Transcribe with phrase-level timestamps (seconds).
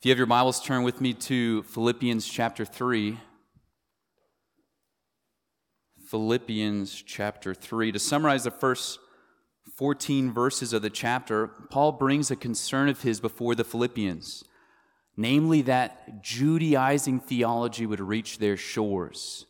[0.00, 3.18] If you have your Bibles, turn with me to Philippians chapter 3.
[6.08, 7.92] Philippians chapter 3.
[7.92, 8.98] To summarize the first
[9.76, 14.42] 14 verses of the chapter, Paul brings a concern of his before the Philippians,
[15.18, 19.44] namely that Judaizing theology would reach their shores.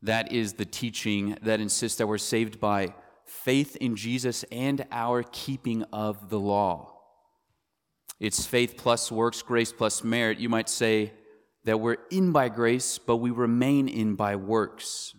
[0.00, 2.94] That is the teaching that insists that we're saved by
[3.26, 6.99] faith in Jesus and our keeping of the law.
[8.20, 10.38] It's faith plus works, grace plus merit.
[10.38, 11.12] You might say
[11.64, 15.14] that we're in by grace, but we remain in by works.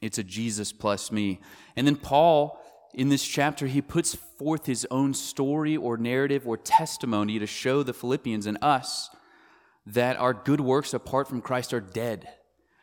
[0.00, 1.40] It's a Jesus plus me.
[1.76, 2.58] And then Paul,
[2.94, 7.82] in this chapter, he puts forth his own story or narrative or testimony to show
[7.82, 9.10] the Philippians and us
[9.86, 12.28] that our good works apart from Christ are dead,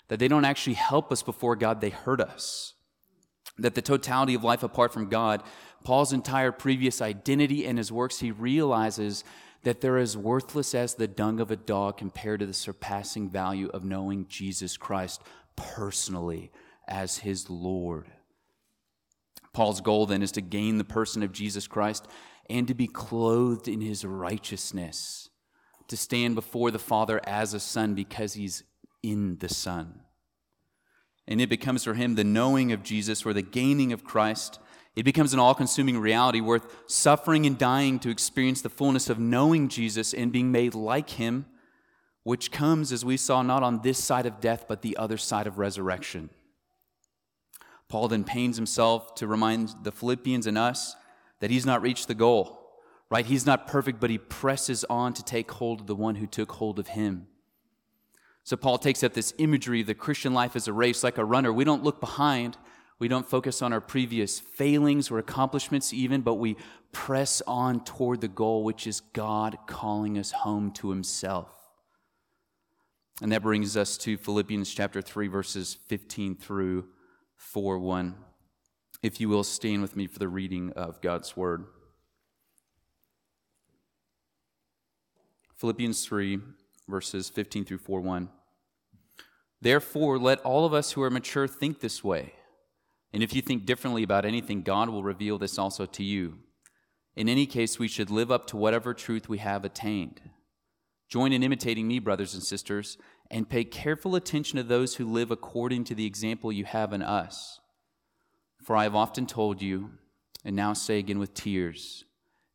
[0.07, 2.73] that they don't actually help us before God, they hurt us.
[3.57, 5.43] That the totality of life apart from God
[5.83, 9.23] Paul's entire previous identity and his works, he realizes
[9.63, 13.69] that they're as worthless as the dung of a dog compared to the surpassing value
[13.69, 15.21] of knowing Jesus Christ
[15.55, 16.51] personally
[16.87, 18.07] as his Lord.
[19.53, 22.07] Paul's goal then is to gain the person of Jesus Christ
[22.49, 25.29] and to be clothed in his righteousness,
[25.87, 28.63] to stand before the Father as a son because he's
[29.01, 30.01] in the Son.
[31.27, 34.59] And it becomes for him the knowing of Jesus or the gaining of Christ
[34.95, 39.17] it becomes an all consuming reality worth suffering and dying to experience the fullness of
[39.17, 41.45] knowing Jesus and being made like him,
[42.23, 45.47] which comes, as we saw, not on this side of death, but the other side
[45.47, 46.29] of resurrection.
[47.89, 50.95] Paul then pains himself to remind the Philippians and us
[51.39, 52.71] that he's not reached the goal,
[53.09, 53.25] right?
[53.25, 56.53] He's not perfect, but he presses on to take hold of the one who took
[56.53, 57.27] hold of him.
[58.43, 61.25] So Paul takes up this imagery of the Christian life as a race, like a
[61.25, 61.51] runner.
[61.51, 62.57] We don't look behind
[63.03, 66.55] we don't focus on our previous failings or accomplishments, even, but we
[66.93, 71.49] press on toward the goal, which is God calling us home to Himself.
[73.21, 76.85] And that brings us to Philippians chapter 3, verses 15 through
[77.35, 78.15] 4 1.
[79.01, 81.65] If you will, stand with me for the reading of God's Word.
[85.57, 86.39] Philippians 3,
[86.87, 88.29] verses 15 through 4 1.
[89.59, 92.35] Therefore, let all of us who are mature think this way.
[93.13, 96.39] And if you think differently about anything, God will reveal this also to you.
[97.15, 100.19] In any case, we should live up to whatever truth we have attained.
[101.07, 102.97] Join in imitating me, brothers and sisters,
[103.29, 107.03] and pay careful attention to those who live according to the example you have in
[107.03, 107.59] us.
[108.63, 109.91] For I have often told you,
[110.43, 112.05] and now say again with tears,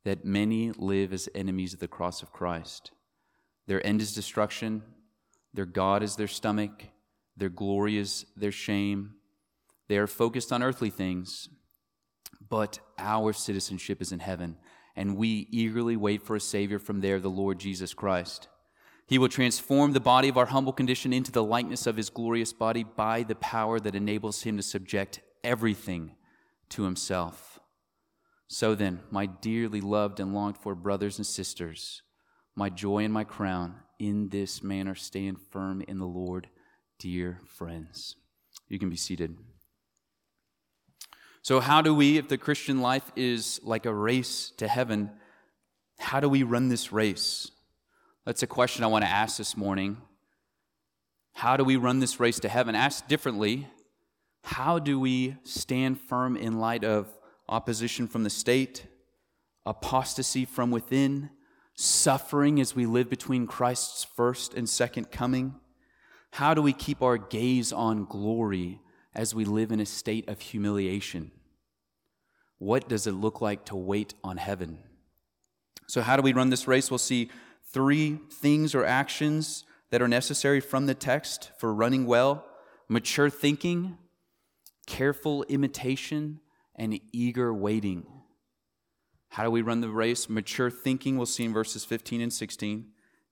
[0.04, 2.90] that many live as enemies of the cross of Christ.
[3.68, 4.82] Their end is destruction,
[5.54, 6.86] their God is their stomach,
[7.36, 9.14] their glory is their shame
[9.88, 11.48] they are focused on earthly things,
[12.48, 14.56] but our citizenship is in heaven,
[14.94, 18.48] and we eagerly wait for a Savior from there, the Lord Jesus Christ.
[19.06, 22.52] He will transform the body of our humble condition into the likeness of his glorious
[22.52, 26.12] body by the power that enables him to subject everything
[26.70, 27.58] to himself.
[28.48, 32.02] So then, my dearly loved and longed for brothers and sisters,
[32.54, 36.48] my joy and my crown, in this manner stand firm in the Lord,
[36.98, 38.16] dear friends.
[38.68, 39.38] You can be seated.
[41.42, 45.10] So, how do we, if the Christian life is like a race to heaven,
[45.98, 47.50] how do we run this race?
[48.26, 49.96] That's a question I want to ask this morning.
[51.34, 52.74] How do we run this race to heaven?
[52.74, 53.68] Asked differently,
[54.42, 57.06] how do we stand firm in light of
[57.48, 58.86] opposition from the state,
[59.64, 61.30] apostasy from within,
[61.74, 65.54] suffering as we live between Christ's first and second coming?
[66.32, 68.80] How do we keep our gaze on glory
[69.18, 71.32] as we live in a state of humiliation?
[72.58, 74.78] What does it look like to wait on heaven?
[75.88, 76.88] So, how do we run this race?
[76.88, 77.28] We'll see
[77.72, 82.44] three things or actions that are necessary from the text for running well
[82.88, 83.98] mature thinking,
[84.86, 86.40] careful imitation,
[86.76, 88.06] and eager waiting.
[89.30, 90.28] How do we run the race?
[90.28, 92.86] Mature thinking, we'll see in verses 15 and 16.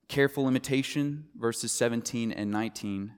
[0.09, 3.13] Careful imitation, verses 17 and 19.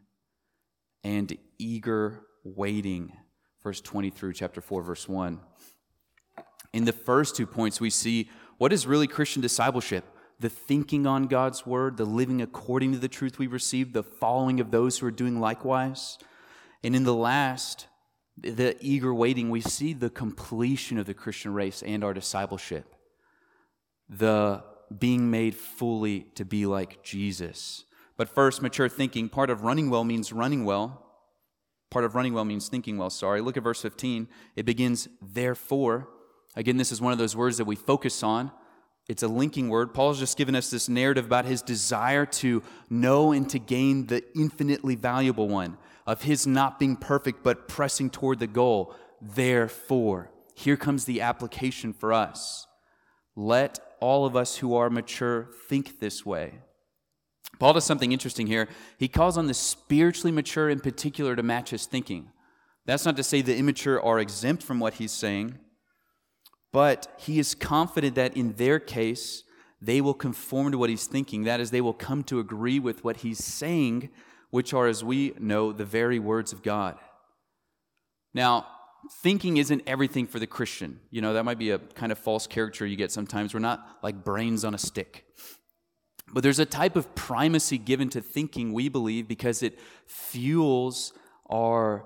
[1.04, 3.14] And eager waiting,
[3.64, 5.40] verse 20 through chapter 4, verse 1.
[6.74, 10.06] In the first two points, we see what is really Christian discipleship
[10.40, 14.60] the thinking on God's word, the living according to the truth we received, the following
[14.60, 16.18] of those who are doing likewise.
[16.82, 17.88] And in the last,
[18.38, 22.96] the eager waiting, we see the completion of the Christian race and our discipleship,
[24.08, 24.64] the
[24.98, 27.84] being made fully to be like Jesus.
[28.16, 29.30] But first, mature thinking.
[29.30, 31.06] Part of running well means running well.
[31.90, 33.42] Part of running well means thinking well, sorry.
[33.42, 34.28] Look at verse 15.
[34.56, 36.08] It begins, therefore.
[36.56, 38.52] Again, this is one of those words that we focus on.
[39.08, 39.94] It's a linking word.
[39.94, 44.24] Paul's just given us this narrative about his desire to know and to gain the
[44.36, 48.94] infinitely valuable one, of his not being perfect but pressing toward the goal.
[49.20, 52.68] Therefore, here comes the application for us.
[53.36, 56.60] Let all of us who are mature think this way.
[57.58, 58.68] Paul does something interesting here.
[58.98, 62.32] He calls on the spiritually mature in particular to match his thinking.
[62.86, 65.60] That's not to say the immature are exempt from what he's saying,
[66.72, 69.44] but he is confident that in their case,
[69.82, 71.44] they will conform to what he's thinking.
[71.44, 74.10] That is, they will come to agree with what he's saying,
[74.50, 76.98] which are, as we know, the very words of God.
[78.34, 78.68] Now,
[79.22, 81.00] thinking isn't everything for the Christian.
[81.10, 83.54] You know, that might be a kind of false character you get sometimes.
[83.54, 85.26] We're not like brains on a stick.
[86.32, 91.14] But there's a type of primacy given to thinking, we believe, because it fuels
[91.50, 92.06] our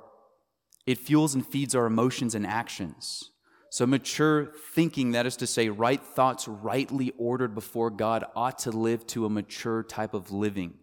[0.86, 3.30] it fuels and feeds our emotions and actions.
[3.70, 8.72] So mature thinking, that is to say, right thoughts rightly ordered before God, ought to
[8.72, 10.76] live to a mature type of living.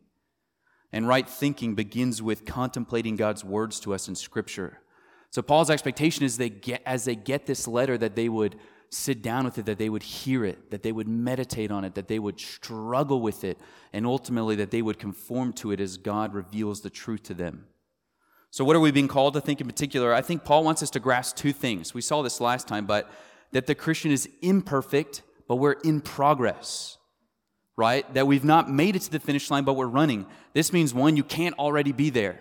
[0.93, 4.81] And right thinking begins with contemplating God's words to us in Scripture.
[5.31, 8.57] So Paul's expectation is they get, as they get this letter that they would
[8.91, 11.95] sit down with it, that they would hear it, that they would meditate on it,
[11.95, 13.59] that they would struggle with it,
[13.93, 17.67] and ultimately that they would conform to it as God reveals the truth to them.
[18.51, 20.13] So, what are we being called to think in particular?
[20.13, 21.95] I think Paul wants us to grasp two things.
[21.95, 23.09] We saw this last time, but
[23.53, 26.99] that the Christian is imperfect, but we're in progress,
[27.77, 28.13] right?
[28.15, 30.27] That we've not made it to the finish line, but we're running.
[30.53, 32.41] This means, one, you can't already be there,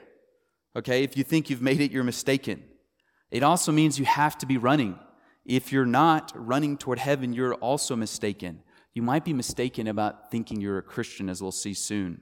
[0.75, 1.04] okay?
[1.04, 2.63] If you think you've made it, you're mistaken.
[3.30, 4.98] It also means you have to be running.
[5.45, 8.62] If you're not running toward heaven, you're also mistaken.
[8.94, 12.21] You might be mistaken about thinking you're a Christian, as we'll see soon.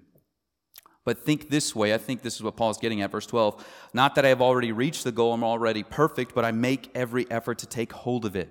[1.05, 1.93] But think this way.
[1.93, 3.65] I think this is what Paul's getting at, verse 12.
[3.93, 7.25] Not that I have already reached the goal, I'm already perfect, but I make every
[7.31, 8.49] effort to take hold of it.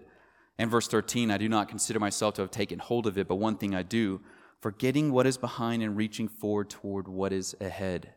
[0.58, 3.36] And verse 13, I do not consider myself to have taken hold of it, but
[3.36, 4.22] one thing I do,
[4.62, 8.14] forgetting what is behind and reaching forward toward what is ahead.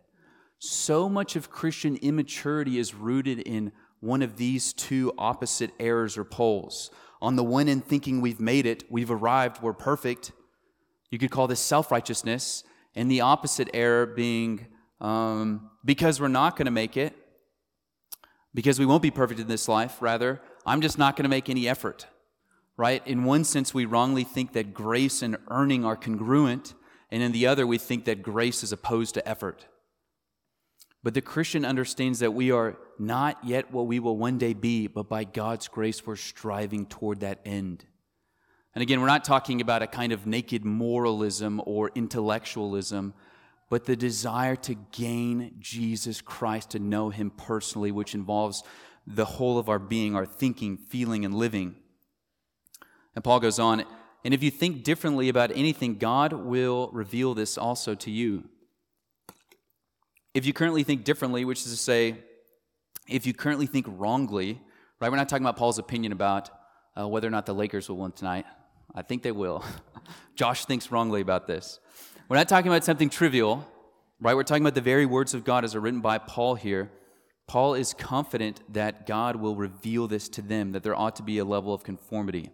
[0.57, 6.23] So much of Christian immaturity is rooted in one of these two opposite errors or
[6.23, 6.91] poles.
[7.21, 10.31] On the one end, thinking we've made it, we've arrived, we're perfect.
[11.11, 12.63] You could call this self righteousness.
[12.95, 14.67] And the opposite error being
[14.99, 17.15] um, because we're not going to make it,
[18.53, 21.49] because we won't be perfect in this life, rather, I'm just not going to make
[21.49, 22.07] any effort.
[22.77, 23.05] Right?
[23.05, 26.73] In one sense, we wrongly think that grace and earning are congruent,
[27.11, 29.65] and in the other, we think that grace is opposed to effort.
[31.01, 34.87] But the Christian understands that we are not yet what we will one day be,
[34.87, 37.85] but by God's grace, we're striving toward that end.
[38.75, 43.13] And again, we're not talking about a kind of naked moralism or intellectualism,
[43.69, 48.63] but the desire to gain Jesus Christ, to know Him personally, which involves
[49.07, 51.75] the whole of our being, our thinking, feeling, and living.
[53.15, 53.85] And Paul goes on,
[54.25, 58.49] and if you think differently about anything, God will reveal this also to you.
[60.39, 62.15] If you currently think differently, which is to say,
[63.09, 64.61] if you currently think wrongly,
[65.01, 65.11] right?
[65.11, 66.49] We're not talking about Paul's opinion about
[66.97, 68.45] uh, whether or not the Lakers will win tonight.
[68.95, 69.65] I think they will.
[70.35, 71.81] Josh thinks wrongly about this.
[72.29, 73.67] We're not talking about something trivial,
[74.21, 74.33] right?
[74.33, 76.89] We're talking about the very words of God as are written by Paul here.
[77.45, 81.39] Paul is confident that God will reveal this to them, that there ought to be
[81.39, 82.49] a level of conformity.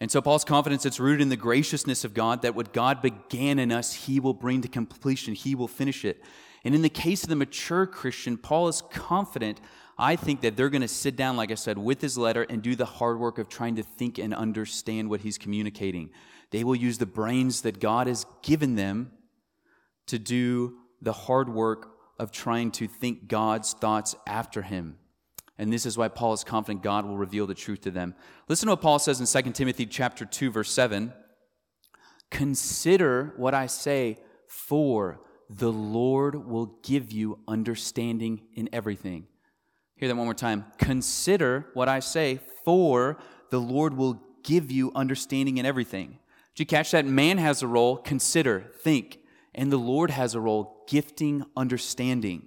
[0.00, 3.58] And so Paul's confidence it's rooted in the graciousness of God that what God began
[3.58, 6.22] in us, he will bring to completion, he will finish it.
[6.64, 9.60] And in the case of the mature Christian, Paul is confident
[10.00, 12.62] I think that they're going to sit down, like I said, with his letter and
[12.62, 16.08] do the hard work of trying to think and understand what he's communicating.
[16.50, 19.12] They will use the brains that God has given them
[20.06, 24.96] to do the hard work of trying to think God's thoughts after him.
[25.60, 28.14] And this is why Paul is confident God will reveal the truth to them.
[28.48, 31.12] Listen to what Paul says in 2 Timothy chapter 2 verse 7.
[32.30, 34.16] Consider what I say
[34.48, 39.26] for the Lord will give you understanding in everything.
[39.96, 40.64] Hear that one more time.
[40.78, 43.18] Consider what I say, for
[43.50, 46.20] the Lord will give you understanding in everything.
[46.54, 47.04] Did you catch that?
[47.04, 49.18] Man has a role, consider, think,
[49.54, 52.46] and the Lord has a role, gifting understanding.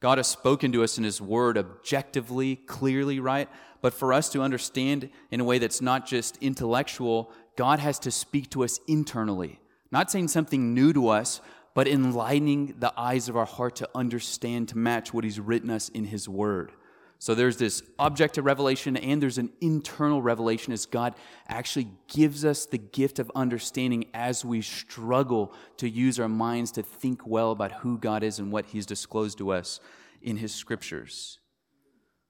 [0.00, 3.48] God has spoken to us in His Word objectively, clearly, right?
[3.80, 8.10] But for us to understand in a way that's not just intellectual, God has to
[8.10, 9.60] speak to us internally.
[9.90, 11.40] Not saying something new to us,
[11.74, 15.88] but enlightening the eyes of our heart to understand, to match what He's written us
[15.88, 16.72] in His Word.
[17.20, 21.14] So there's this objective revelation and there's an internal revelation as God
[21.48, 26.82] actually gives us the gift of understanding as we struggle to use our minds to
[26.82, 29.80] think well about who God is and what He's disclosed to us
[30.22, 31.40] in His scriptures.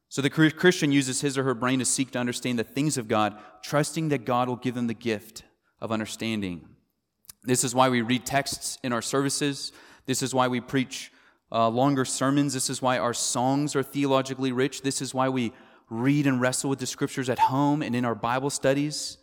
[0.09, 3.09] So the Christian uses his or her brain to seek to understand the things of
[3.09, 5.43] God, trusting that God will give them the gift
[5.81, 6.67] of understanding.
[7.45, 9.71] This is why we read texts in our services.
[10.07, 11.13] This is why we preach
[11.51, 12.55] uh, longer sermons.
[12.55, 14.83] This is why our songs are theologically rich.
[14.83, 15.53] This is why we
[15.91, 19.19] read and wrestle with the scriptures at home and in our Bible studies.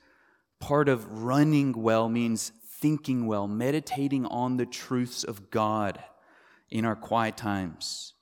[0.60, 6.04] Part of running well means thinking well, meditating on the truths of God
[6.70, 8.14] in our quiet times.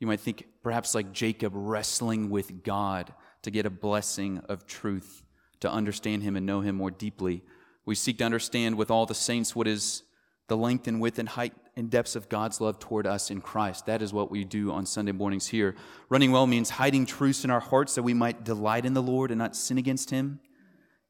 [0.00, 5.22] You might think perhaps like Jacob wrestling with God to get a blessing of truth,
[5.60, 7.42] to understand Him and know Him more deeply.
[7.86, 10.02] We seek to understand with all the saints what is
[10.48, 13.86] the length and width and height and depths of God's love toward us in Christ.
[13.86, 15.74] That is what we do on Sunday mornings here.
[16.08, 19.30] Running well means hiding truths in our hearts that we might delight in the Lord
[19.30, 20.40] and not sin against Him.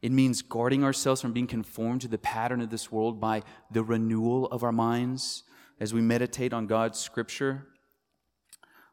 [0.01, 3.83] It means guarding ourselves from being conformed to the pattern of this world by the
[3.83, 5.45] renewal of our minds
[5.81, 7.67] as we meditate on God's scripture.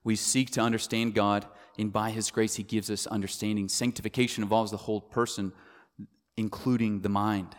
[0.04, 1.46] We seek to understand God,
[1.78, 3.70] and by His grace, He gives us understanding.
[3.70, 5.54] Sanctification involves the whole person,
[6.38, 7.56] including the mind.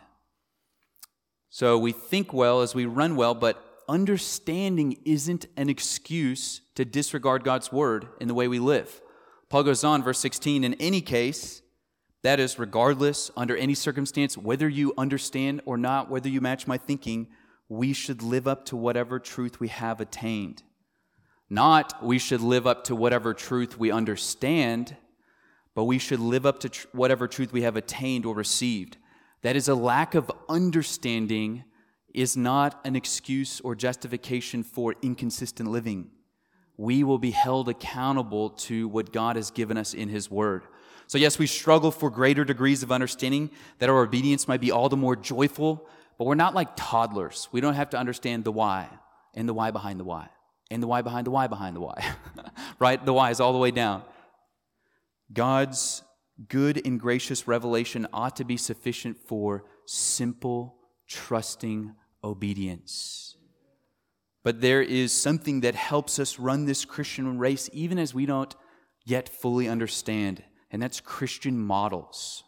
[1.50, 7.44] So we think well as we run well, but understanding isn't an excuse to disregard
[7.44, 9.00] God's word in the way we live.
[9.48, 11.62] Paul goes on, verse 16, in any case,
[12.22, 16.78] that is, regardless, under any circumstance, whether you understand or not, whether you match my
[16.78, 17.28] thinking,
[17.68, 20.62] we should live up to whatever truth we have attained.
[21.50, 24.96] Not we should live up to whatever truth we understand,
[25.74, 28.96] but we should live up to tr- whatever truth we have attained or received.
[29.42, 31.64] That is, a lack of understanding
[32.14, 36.10] is not an excuse or justification for inconsistent living.
[36.76, 40.64] We will be held accountable to what God has given us in His Word.
[41.06, 44.88] So, yes, we struggle for greater degrees of understanding that our obedience might be all
[44.88, 45.86] the more joyful,
[46.18, 47.48] but we're not like toddlers.
[47.52, 48.88] We don't have to understand the why
[49.34, 50.28] and the why behind the why
[50.70, 52.14] and the why behind the why behind the why,
[52.78, 53.04] right?
[53.04, 54.02] The why is all the way down.
[55.32, 56.02] God's
[56.48, 60.76] good and gracious revelation ought to be sufficient for simple,
[61.06, 63.36] trusting obedience.
[64.42, 68.54] But there is something that helps us run this Christian race even as we don't
[69.04, 72.44] yet fully understand, and that's Christian models.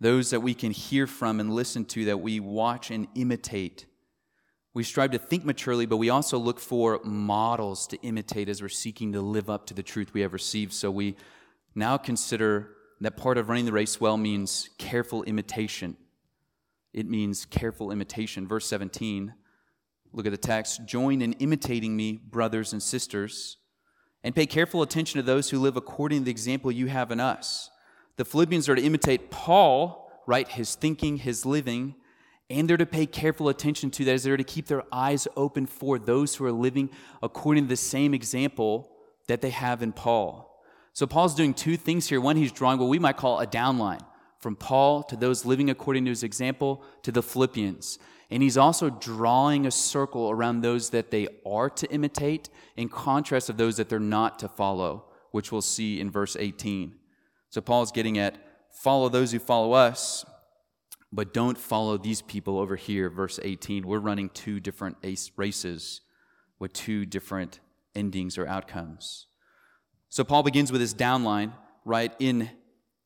[0.00, 3.86] Those that we can hear from and listen to, that we watch and imitate.
[4.74, 8.68] We strive to think maturely, but we also look for models to imitate as we're
[8.68, 10.72] seeking to live up to the truth we have received.
[10.72, 11.16] So we
[11.74, 15.96] now consider that part of running the race well means careful imitation.
[16.94, 18.46] It means careful imitation.
[18.46, 19.34] Verse 17,
[20.12, 20.86] look at the text.
[20.86, 23.58] Join in imitating me, brothers and sisters,
[24.22, 27.18] and pay careful attention to those who live according to the example you have in
[27.18, 27.68] us.
[28.16, 30.46] The Philippians are to imitate Paul, right?
[30.46, 31.96] His thinking, his living,
[32.48, 35.66] and they're to pay careful attention to that as they're to keep their eyes open
[35.66, 36.90] for those who are living
[37.24, 38.92] according to the same example
[39.26, 40.62] that they have in Paul.
[40.92, 42.20] So Paul's doing two things here.
[42.20, 44.02] One, he's drawing what we might call a downline
[44.44, 47.98] from Paul to those living according to his example to the Philippians.
[48.30, 53.48] And he's also drawing a circle around those that they are to imitate in contrast
[53.48, 56.92] of those that they're not to follow, which we'll see in verse 18.
[57.48, 58.36] So Paul's getting at
[58.70, 60.26] follow those who follow us,
[61.10, 63.86] but don't follow these people over here, verse 18.
[63.86, 64.98] We're running two different
[65.38, 66.02] races
[66.58, 67.60] with two different
[67.94, 69.26] endings or outcomes.
[70.10, 71.54] So Paul begins with his downline,
[71.86, 72.50] right, in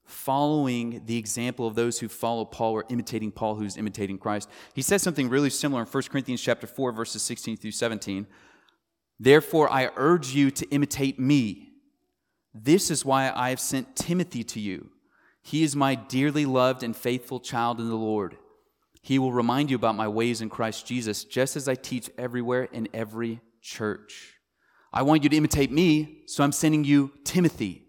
[0.09, 4.49] following the example of those who follow Paul or imitating Paul who's imitating Christ.
[4.75, 8.27] He says something really similar in 1 Corinthians chapter 4 verses 16 through 17.
[9.21, 11.73] Therefore I urge you to imitate me.
[12.55, 14.91] This is why I have sent Timothy to you.
[15.43, 18.37] He is my dearly loved and faithful child in the Lord.
[19.03, 22.65] He will remind you about my ways in Christ Jesus, just as I teach everywhere
[22.65, 24.35] in every church.
[24.93, 27.88] I want you to imitate me, so I'm sending you Timothy.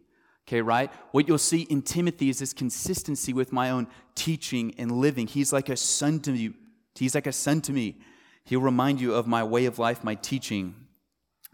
[0.49, 0.91] Okay, right?
[1.11, 5.27] What you'll see in Timothy is this consistency with my own teaching and living.
[5.27, 6.53] He's like a son to me.
[6.95, 7.97] He's like a son to me.
[8.45, 10.73] He'll remind you of my way of life, my teaching.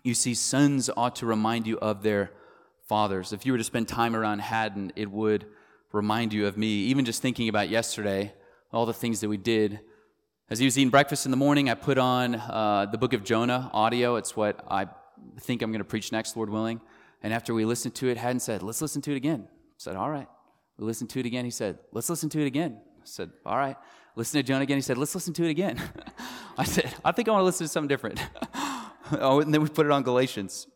[0.05, 2.31] You see, sons ought to remind you of their
[2.87, 3.33] fathers.
[3.33, 5.45] If you were to spend time around Haddon, it would
[5.91, 6.67] remind you of me.
[6.85, 8.33] Even just thinking about yesterday,
[8.71, 9.81] all the things that we did.
[10.49, 13.25] As he was eating breakfast in the morning, I put on uh, the book of
[13.25, 14.15] Jonah audio.
[14.15, 14.87] It's what I
[15.41, 16.79] think I'm going to preach next, Lord willing.
[17.21, 19.47] And after we listened to it, Haddon said, Let's listen to it again.
[19.49, 20.27] I said, All right.
[20.77, 21.45] We listened to it again.
[21.45, 22.79] He said, Let's listen to it again.
[22.99, 23.77] I said, All right.
[24.15, 24.77] Listen to Jonah again.
[24.77, 25.81] He said, Let's listen to it again.
[26.57, 28.19] I said, I think I want to listen to something different.
[29.19, 30.67] oh, and then we put it on Galatians.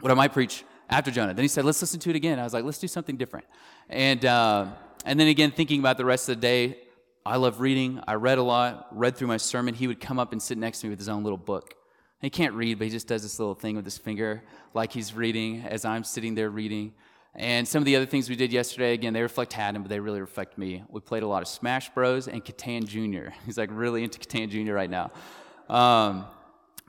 [0.00, 1.34] What I might preach after Jonah.
[1.34, 2.38] Then he said, Let's listen to it again.
[2.38, 3.46] I was like, Let's do something different.
[3.88, 4.66] And, uh,
[5.04, 6.78] and then again, thinking about the rest of the day,
[7.24, 8.00] I love reading.
[8.06, 9.74] I read a lot, read through my sermon.
[9.74, 11.74] He would come up and sit next to me with his own little book
[12.22, 15.12] He can't read, but he just does this little thing with his finger, like he's
[15.12, 16.94] reading as I'm sitting there reading.
[17.34, 19.98] And some of the other things we did yesterday, again, they reflect Haddon, but they
[19.98, 20.84] really reflect me.
[20.88, 22.28] We played a lot of Smash Bros.
[22.28, 23.34] and Catan Jr.
[23.46, 24.72] He's like really into Catan Jr.
[24.72, 25.10] right now.
[25.68, 26.26] Um,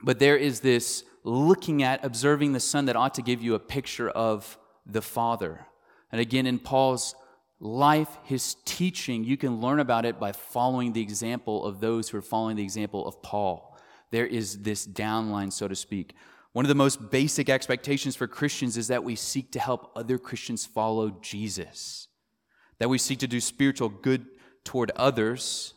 [0.02, 3.58] but there is this looking at, observing the Son that ought to give you a
[3.58, 5.66] picture of the Father.
[6.12, 7.16] And again, in Paul's
[7.58, 12.18] life, his teaching, you can learn about it by following the example of those who
[12.18, 13.73] are following the example of Paul.
[14.14, 16.14] There is this downline, so to speak.
[16.52, 20.18] One of the most basic expectations for Christians is that we seek to help other
[20.18, 22.06] Christians follow Jesus,
[22.78, 24.26] that we seek to do spiritual good
[24.62, 25.74] toward others.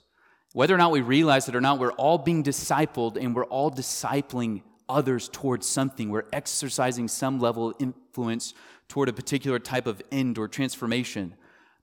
[0.53, 3.71] Whether or not we realize it or not, we're all being discipled and we're all
[3.71, 6.11] discipling others towards something.
[6.11, 8.53] We're exercising some level of influence
[8.87, 11.33] toward a particular type of end or transformation.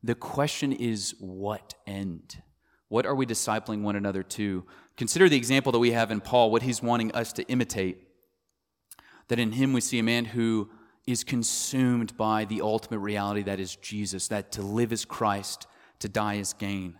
[0.05, 2.45] The question is, what end?
[2.95, 4.63] What are we discipling one another to?
[4.97, 8.07] Consider the example that we have in Paul, what he's wanting us to imitate.
[9.27, 10.71] That in him we see a man who
[11.05, 15.67] is consumed by the ultimate reality that is Jesus, that to live is Christ,
[15.99, 16.95] to die is gain.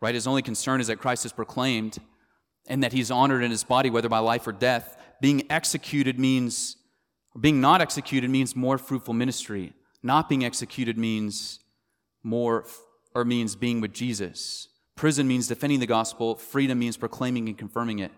[0.00, 0.14] Right?
[0.14, 1.98] His only concern is that Christ is proclaimed
[2.68, 4.96] and that he's honored in his body, whether by life or death.
[5.20, 6.76] Being executed means,
[7.40, 9.72] being not executed means more fruitful ministry.
[10.04, 11.58] Not being executed means
[12.22, 12.64] more,
[13.12, 14.68] or means being with Jesus.
[14.96, 18.10] Prison means defending the gospel, freedom means proclaiming and confirming it.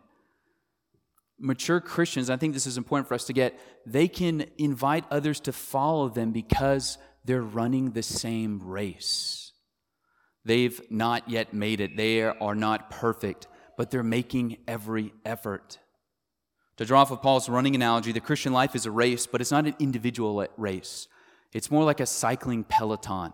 [1.41, 5.41] Mature Christians, I think this is important for us to get, they can invite others
[5.41, 9.53] to follow them because they're running the same race.
[10.45, 15.79] They've not yet made it, they are not perfect, but they're making every effort.
[16.79, 19.51] To draw off of Paul's running analogy, the Christian life is a race, but it's
[19.51, 21.09] not an individual race.
[21.53, 23.33] It's more like a cycling peloton.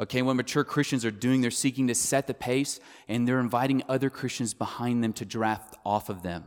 [0.00, 2.78] Okay, when mature Christians are doing, they're seeking to set the pace
[3.08, 6.44] and they're inviting other Christians behind them to draft off of them.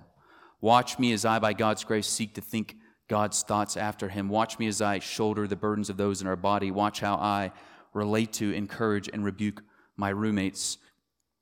[0.61, 2.77] Watch me as I, by God's grace, seek to think
[3.09, 4.29] God's thoughts after Him.
[4.29, 6.71] Watch me as I shoulder the burdens of those in our body.
[6.71, 7.51] Watch how I
[7.93, 9.63] relate to, encourage, and rebuke
[9.97, 10.77] my roommates.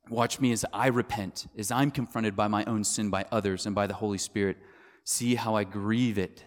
[0.10, 3.76] Watch me as I repent, as I'm confronted by my own sin by others and
[3.76, 4.58] by the Holy Spirit.
[5.04, 6.44] See how I grieve it.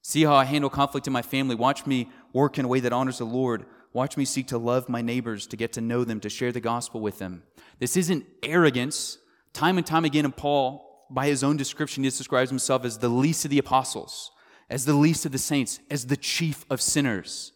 [0.00, 1.54] See how I handle conflict in my family.
[1.54, 3.66] Watch me work in a way that honors the Lord.
[3.92, 6.60] Watch me seek to love my neighbors, to get to know them, to share the
[6.60, 7.42] gospel with them.
[7.78, 9.18] This isn't arrogance.
[9.52, 13.08] Time and time again in Paul, by his own description, he describes himself as the
[13.08, 14.30] least of the apostles,
[14.68, 17.52] as the least of the saints, as the chief of sinners.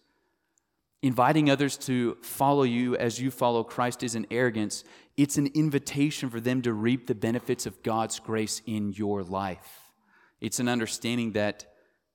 [1.02, 4.84] Inviting others to follow you as you follow Christ isn't arrogance,
[5.16, 9.90] it's an invitation for them to reap the benefits of God's grace in your life.
[10.40, 11.66] It's an understanding that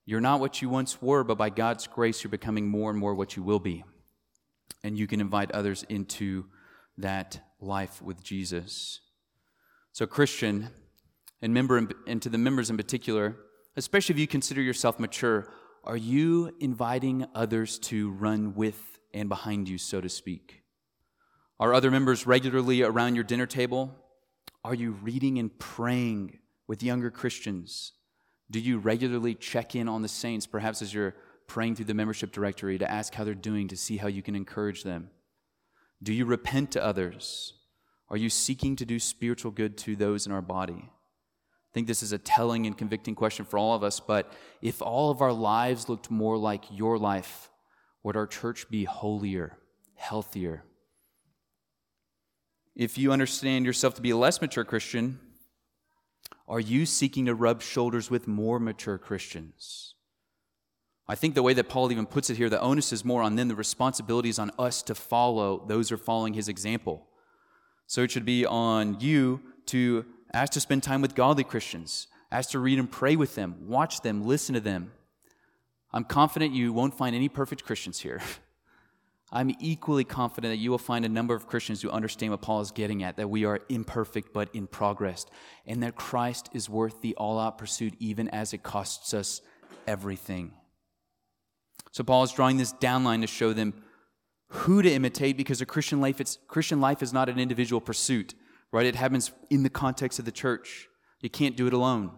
[0.05, 3.13] you're not what you once were, but by God's grace, you're becoming more and more
[3.13, 3.83] what you will be
[4.87, 6.45] and you can invite others into
[6.97, 9.01] that life with Jesus.
[9.91, 10.69] So, Christian,
[11.41, 13.35] and member, and to the members in particular,
[13.75, 15.51] especially if you consider yourself mature,
[15.83, 18.81] are you inviting others to run with
[19.13, 20.63] and behind you, so to speak?
[21.59, 23.93] Are other members regularly around your dinner table?
[24.63, 27.91] Are you reading and praying with younger Christians?
[28.49, 31.15] Do you regularly check in on the saints, perhaps as you're
[31.47, 34.35] praying through the membership directory to ask how they're doing to see how you can
[34.35, 35.09] encourage them?
[36.03, 37.53] Do you repent to others?
[38.09, 40.83] Are you seeking to do spiritual good to those in our body?
[40.87, 44.31] I think this is a telling and convicting question for all of us, but
[44.61, 47.49] if all of our lives looked more like your life,
[48.03, 49.57] would our church be holier,
[49.95, 50.63] healthier?
[52.75, 55.19] If you understand yourself to be a less mature Christian,
[56.47, 59.95] are you seeking to rub shoulders with more mature Christians?
[61.09, 63.35] I think the way that Paul even puts it here, the onus is more on
[63.35, 67.07] them, the responsibility is on us to follow those who are following his example.
[67.85, 72.49] So it should be on you to ask to spend time with godly Christians, ask
[72.51, 74.91] to read and pray with them, watch them, listen to them.
[75.93, 78.21] I'm confident you won't find any perfect Christians here.
[79.31, 82.61] I'm equally confident that you will find a number of Christians who understand what Paul
[82.61, 85.25] is getting at that we are imperfect but in progress,
[85.65, 89.41] and that Christ is worth the all out pursuit even as it costs us
[89.85, 90.53] everything.
[91.97, 93.73] So Paul is drawing this downline to show them
[94.49, 98.35] who to imitate because a Christian life, it's, Christian life is not an individual pursuit,
[98.71, 98.85] right?
[98.85, 100.87] It happens in the context of the church.
[101.21, 102.11] You can't do it alone.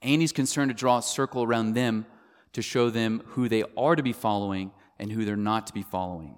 [0.00, 2.06] And he's concerned to draw a circle around them
[2.52, 5.82] to show them who they are to be following and who they're not to be
[5.82, 6.36] following.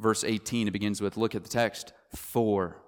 [0.00, 2.82] Verse 18, it begins with look at the text, for.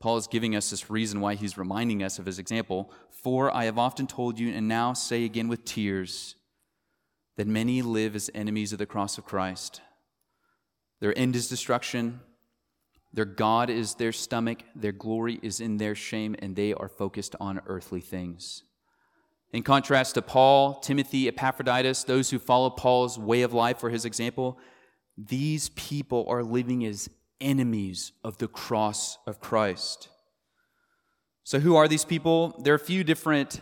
[0.00, 2.92] Paul is giving us this reason why he's reminding us of his example.
[3.08, 6.34] For I have often told you, and now say again with tears,
[7.38, 9.80] that many live as enemies of the cross of Christ.
[11.00, 12.20] Their end is destruction,
[13.12, 17.36] their God is their stomach, their glory is in their shame, and they are focused
[17.40, 18.64] on earthly things.
[19.52, 24.04] In contrast to Paul, Timothy, Epaphroditus, those who follow Paul's way of life or his
[24.04, 24.58] example,
[25.16, 27.08] these people are living as
[27.40, 30.08] enemies of the cross of Christ.
[31.44, 32.60] So, who are these people?
[32.62, 33.60] There are a few different,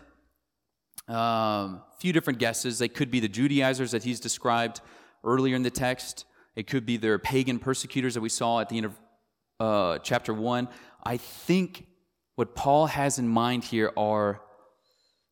[1.09, 2.79] um, few different guesses.
[2.79, 4.81] They could be the Judaizers that he's described
[5.25, 6.25] earlier in the text.
[6.55, 9.01] It could be their pagan persecutors that we saw at the end of
[9.59, 10.69] uh, chapter one.
[11.05, 11.87] I think
[12.35, 14.41] what Paul has in mind here are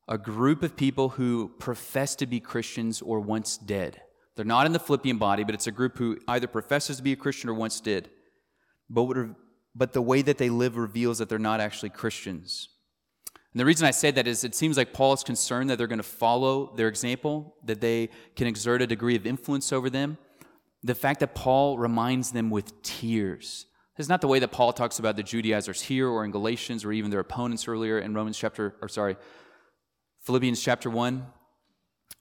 [0.08, 4.00] a group of people who profess to be Christians or once dead.
[4.36, 7.12] They're not in the Philippian body, but it's a group who either professes to be
[7.12, 8.10] a Christian or once did.
[8.90, 9.14] But
[9.74, 12.68] but the way that they live reveals that they're not actually Christians.
[13.54, 15.86] And the reason I say that is it seems like Paul is concerned that they're
[15.86, 20.18] going to follow their example, that they can exert a degree of influence over them.
[20.82, 23.66] The fact that Paul reminds them with tears.
[23.96, 26.84] This is not the way that Paul talks about the Judaizers here or in Galatians
[26.84, 29.16] or even their opponents earlier in Romans chapter, or sorry,
[30.22, 31.24] Philippians chapter 1.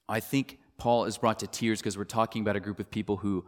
[0.08, 3.16] I think Paul is brought to tears because we're talking about a group of people
[3.16, 3.44] who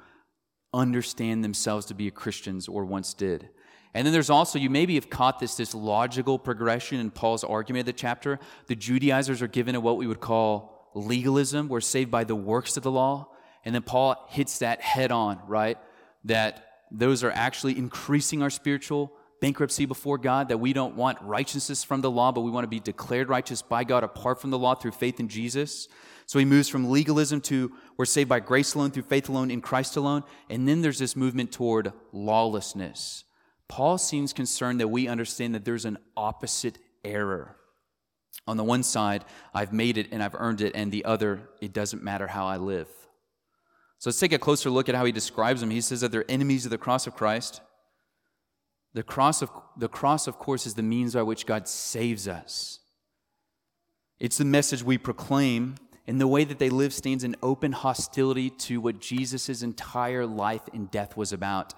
[0.75, 3.49] understand themselves to be Christians or once did.
[3.97, 7.81] And then there's also, you maybe have caught this, this logical progression in Paul's argument
[7.81, 8.39] of the chapter.
[8.67, 11.67] The Judaizers are given what we would call legalism.
[11.69, 13.31] We're saved by the works of the law.
[13.65, 15.79] And then Paul hits that head on, right?
[16.27, 21.83] That those are actually increasing our spiritual bankruptcy before God, that we don't want righteousness
[21.83, 24.59] from the law, but we want to be declared righteous by God apart from the
[24.59, 25.89] law through faith in Jesus.
[26.27, 29.63] So he moves from legalism to we're saved by grace alone, through faith alone, in
[29.63, 30.23] Christ alone.
[30.51, 33.25] And then there's this movement toward lawlessness.
[33.69, 37.57] Paul seems concerned that we understand that there's an opposite error.
[38.47, 41.73] On the one side, I've made it and I've earned it, and the other, it
[41.73, 42.89] doesn't matter how I live.
[43.99, 45.71] So let's take a closer look at how he describes them.
[45.71, 47.61] He says that they're enemies of the cross of Christ.
[48.95, 52.81] The cross, of, the cross, of course, is the means by which God saves us.
[54.21, 55.75] It's the message we proclaim,
[56.07, 60.63] and the way that they live stands in open hostility to what Jesus' entire life
[60.73, 61.75] and death was about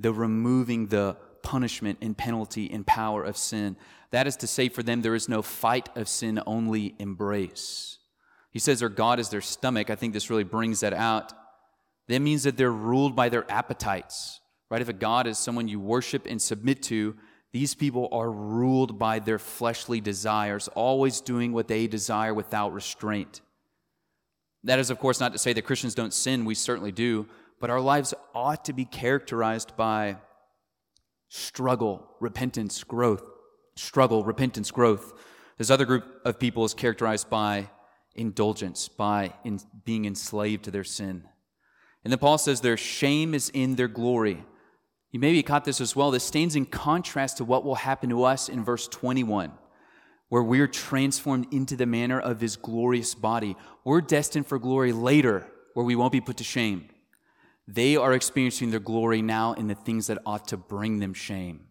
[0.00, 3.76] the removing the punishment and penalty and power of sin.
[4.10, 7.98] That is to say, for them, there is no fight of sin, only embrace.
[8.50, 9.90] He says their God is their stomach.
[9.90, 11.32] I think this really brings that out.
[12.08, 14.82] That means that they're ruled by their appetites, right?
[14.82, 17.14] If a God is someone you worship and submit to,
[17.52, 23.40] these people are ruled by their fleshly desires, always doing what they desire without restraint.
[24.64, 26.44] That is, of course, not to say that Christians don't sin.
[26.44, 27.26] We certainly do
[27.60, 30.16] but our lives ought to be characterized by
[31.28, 33.22] struggle, repentance, growth.
[33.76, 35.12] Struggle, repentance, growth.
[35.58, 37.70] This other group of people is characterized by
[38.14, 41.24] indulgence, by in being enslaved to their sin.
[42.02, 44.44] And then Paul says their shame is in their glory.
[45.10, 46.10] You maybe caught this as well.
[46.10, 49.52] This stands in contrast to what will happen to us in verse 21,
[50.28, 53.56] where we're transformed into the manner of his glorious body.
[53.84, 56.88] We're destined for glory later, where we won't be put to shame.
[57.72, 61.66] They are experiencing their glory now in the things that ought to bring them shame.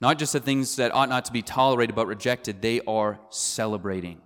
[0.00, 4.20] Not just the things that ought not to be tolerated but rejected, they are celebrating.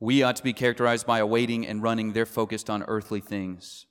[0.00, 2.12] We ought to be characterized by awaiting and running.
[2.12, 3.84] They're focused on earthly things.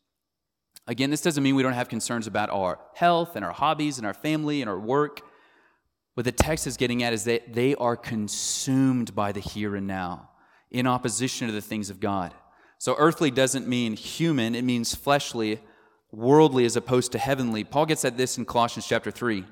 [0.87, 4.07] Again, this doesn't mean we don't have concerns about our health and our hobbies and
[4.07, 5.21] our family and our work.
[6.15, 9.85] What the text is getting at is that they are consumed by the here and
[9.85, 10.31] now
[10.71, 12.33] in opposition to the things of God.
[12.79, 15.59] So, earthly doesn't mean human, it means fleshly,
[16.11, 17.63] worldly as opposed to heavenly.
[17.63, 19.45] Paul gets at this in Colossians chapter 3.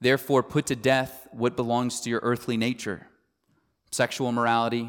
[0.00, 3.06] Therefore, put to death what belongs to your earthly nature
[3.90, 4.88] sexual immorality,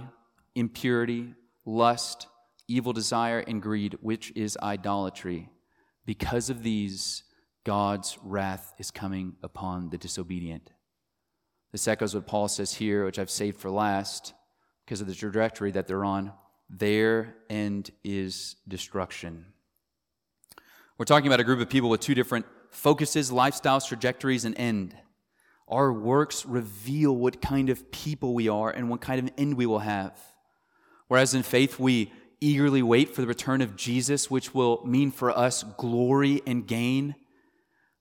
[0.55, 2.27] impurity, lust,
[2.67, 5.49] evil desire, and greed, which is idolatry.
[6.05, 7.23] Because of these,
[7.65, 10.71] God's wrath is coming upon the disobedient.
[11.71, 14.33] This echoes what Paul says here, which I've saved for last
[14.85, 16.33] because of the trajectory that they're on.
[16.69, 19.52] Their end is destruction.
[21.03, 24.95] We're talking about a group of people with two different focuses, lifestyles, trajectories, and end.
[25.67, 29.65] Our works reveal what kind of people we are and what kind of end we
[29.65, 30.17] will have.
[31.09, 35.29] Whereas in faith, we eagerly wait for the return of Jesus, which will mean for
[35.29, 37.15] us glory and gain.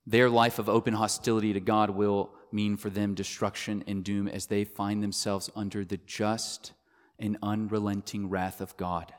[0.06, 4.46] Their life of open hostility to God will mean for them destruction and doom as
[4.46, 6.72] they find themselves under the just
[7.18, 9.12] and unrelenting wrath of God.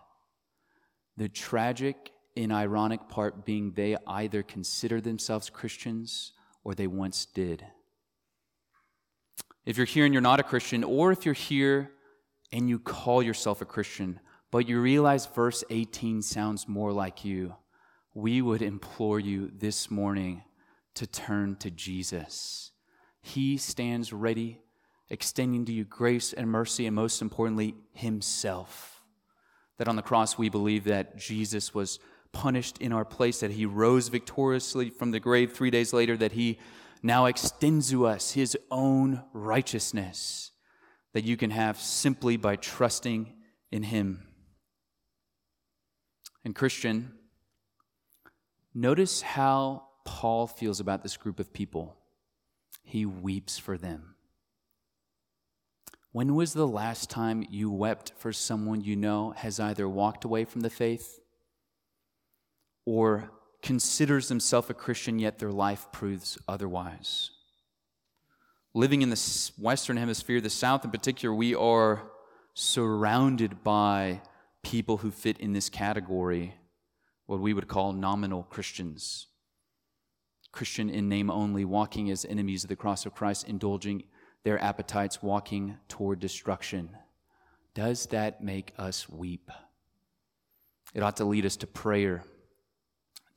[1.17, 7.65] The tragic and ironic part being they either consider themselves Christians or they once did.
[9.65, 11.91] If you're here and you're not a Christian, or if you're here
[12.51, 14.19] and you call yourself a Christian,
[14.51, 17.55] but you realize verse 18 sounds more like you,
[18.13, 20.43] we would implore you this morning
[20.95, 22.71] to turn to Jesus.
[23.21, 24.59] He stands ready
[25.09, 29.01] extending to you grace and mercy, and most importantly, Himself.
[29.77, 31.99] That on the cross we believe that Jesus was
[32.33, 36.33] punished in our place, that He rose victoriously from the grave three days later, that
[36.33, 36.59] He
[37.01, 40.51] now extends to us His own righteousness
[41.13, 43.33] that you can have simply by trusting
[43.71, 44.27] in Him.
[46.43, 47.13] And, Christian,
[48.73, 51.95] notice how Paul feels about this group of people.
[52.83, 54.15] He weeps for them.
[56.11, 60.45] When was the last time you wept for someone you know has either walked away
[60.45, 61.19] from the faith
[62.85, 67.31] or considers themselves a Christian, yet their life proves otherwise?
[68.73, 72.03] Living in the Western Hemisphere, the South in particular, we are
[72.53, 74.21] surrounded by
[74.63, 76.55] people who fit in this category,
[77.25, 79.27] what we would call nominal Christians.
[80.51, 84.03] Christian in name only, walking as enemies of the cross of Christ, indulging
[84.43, 86.89] their appetites, walking toward destruction.
[87.73, 89.49] Does that make us weep?
[90.93, 92.23] It ought to lead us to prayer,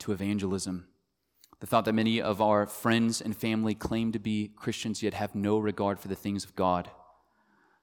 [0.01, 0.87] to evangelism.
[1.61, 5.35] The thought that many of our friends and family claim to be Christians yet have
[5.35, 6.91] no regard for the things of God.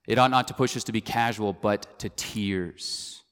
[0.07, 3.23] It ought not to push us to be casual, but to tears.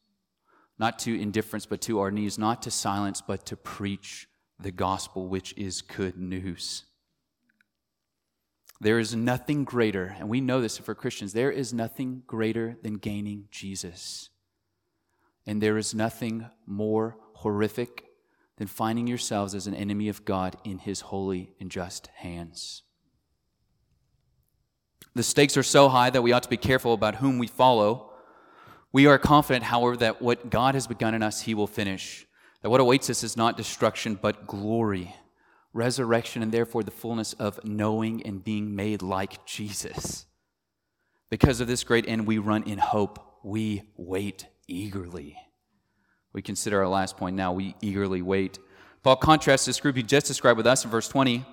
[0.79, 2.39] Not to indifference, but to our knees.
[2.39, 4.27] Not to silence, but to preach
[4.59, 6.85] the gospel, which is good news.
[8.79, 12.95] There is nothing greater, and we know this for Christians, there is nothing greater than
[12.95, 14.29] gaining Jesus.
[15.45, 18.05] And there is nothing more horrific
[18.61, 22.83] than finding yourselves as an enemy of God in his holy and just hands.
[25.15, 28.11] The stakes are so high that we ought to be careful about whom we follow.
[28.91, 32.27] We are confident, however, that what God has begun in us, he will finish.
[32.61, 35.15] That what awaits us is not destruction, but glory,
[35.73, 40.27] resurrection, and therefore the fullness of knowing and being made like Jesus.
[41.31, 43.39] Because of this great end, we run in hope.
[43.43, 45.35] We wait eagerly.
[46.33, 47.51] We consider our last point now.
[47.51, 48.59] We eagerly wait.
[49.03, 51.45] Paul contrasts this group he just described with us in verse 20.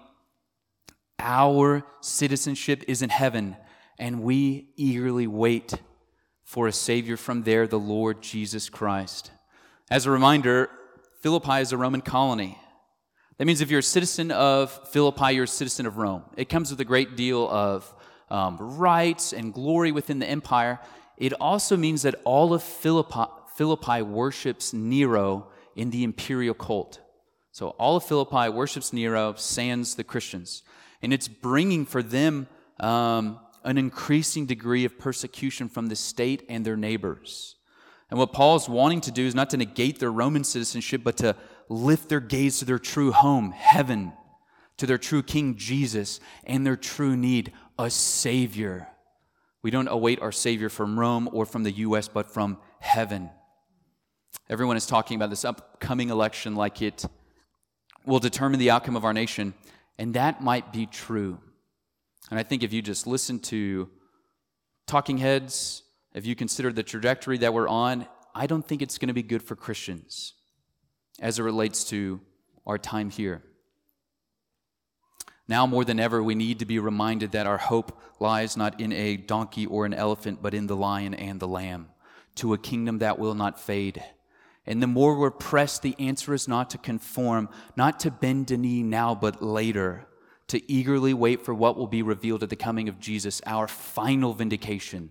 [1.19, 3.57] Our citizenship is in heaven,
[3.99, 5.75] and we eagerly wait
[6.45, 9.33] for a Savior from there, the Lord Jesus Christ.
[9.91, 10.71] As a reminder,
[11.21, 12.59] Philippi is a Roman colony.
[13.39, 16.25] That means if you're a citizen of Philippi, you're a citizen of Rome.
[16.37, 17.93] It comes with a great deal of
[18.31, 20.81] um, rights and glory within the empire.
[21.17, 23.25] It also means that all of Philippi,
[23.59, 27.01] Philippi worships Nero in the imperial cult.
[27.51, 30.63] So all of Philippi worships Nero, sans the Christians.
[31.03, 32.47] And it's bringing for them
[32.79, 37.57] um, an increasing degree of persecution from the state and their neighbors.
[38.11, 41.35] And what Paul's wanting to do is not to negate their Roman citizenship, but to
[41.69, 44.13] lift their gaze to their true home, heaven,
[44.77, 48.87] to their true King Jesus, and their true need, a Savior.
[49.65, 53.31] We don't await our Savior from Rome or from the U.S., but from heaven.
[54.51, 57.05] Everyone is talking about this upcoming election like it
[58.07, 59.53] will determine the outcome of our nation,
[59.99, 61.39] and that might be true.
[62.31, 63.91] And I think if you just listen to
[64.87, 65.83] talking heads,
[66.15, 69.23] if you consider the trajectory that we're on, I don't think it's going to be
[69.23, 70.33] good for Christians
[71.21, 72.21] as it relates to
[72.67, 73.43] our time here.
[75.47, 78.93] Now more than ever, we need to be reminded that our hope lies not in
[78.93, 81.89] a donkey or an elephant, but in the lion and the lamb,
[82.37, 84.03] to a kingdom that will not fade.
[84.69, 88.59] And the more we're pressed, the answer is not to conform, not to bend the
[88.59, 90.07] knee now, but later,
[90.49, 94.35] to eagerly wait for what will be revealed at the coming of Jesus, our final
[94.35, 95.11] vindication,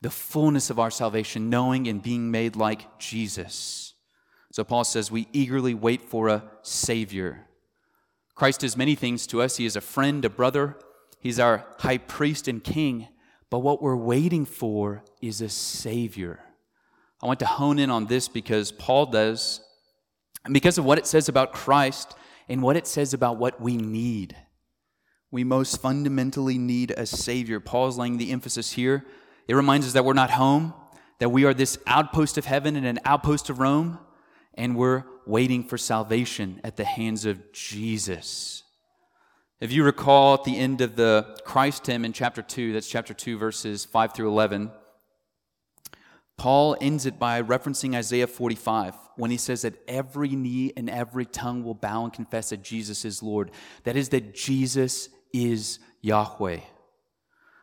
[0.00, 3.92] the fullness of our salvation, knowing and being made like Jesus.
[4.50, 7.46] So Paul says, we eagerly wait for a Savior.
[8.34, 9.58] Christ is many things to us.
[9.58, 10.78] He is a friend, a brother,
[11.20, 13.08] He's our high priest and king.
[13.50, 16.40] But what we're waiting for is a Savior.
[17.26, 19.60] I want to hone in on this because Paul does,
[20.44, 22.14] and because of what it says about Christ
[22.48, 24.36] and what it says about what we need.
[25.32, 27.58] We most fundamentally need a Savior.
[27.58, 29.04] Paul's laying the emphasis here
[29.48, 30.74] it reminds us that we're not home,
[31.18, 33.98] that we are this outpost of heaven and an outpost of Rome,
[34.54, 38.62] and we're waiting for salvation at the hands of Jesus.
[39.60, 43.14] If you recall at the end of the Christ hymn in chapter 2, that's chapter
[43.14, 44.70] 2, verses 5 through 11,
[46.36, 51.24] Paul ends it by referencing Isaiah 45 when he says that every knee and every
[51.24, 53.50] tongue will bow and confess that Jesus is Lord.
[53.84, 56.60] That is, that Jesus is Yahweh.